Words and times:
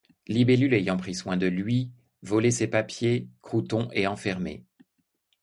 Libellule 0.27 0.73
ayant 0.73 0.97
pris 0.97 1.13
soin 1.13 1.37
de 1.37 1.45
lui 1.45 1.91
voler 2.23 2.49
ses 2.49 2.65
papiers, 2.67 3.27
Crouton 3.43 3.87
est 3.91 4.07
enfermé. 4.07 4.65